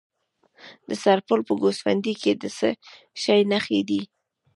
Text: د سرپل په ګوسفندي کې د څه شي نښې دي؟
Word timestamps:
د 0.87 0.89
سرپل 1.03 1.39
په 1.47 1.53
ګوسفندي 1.61 2.13
کې 2.21 2.31
د 2.41 2.43
څه 2.57 2.69
شي 3.23 3.39
نښې 3.51 3.79
دي؟ 3.89 4.01